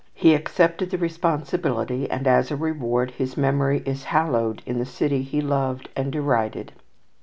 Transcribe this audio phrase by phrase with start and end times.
[0.15, 5.21] He accepted the responsibility, and, as a reward, his memory is hallowed in the city
[5.21, 6.73] he loved and derided.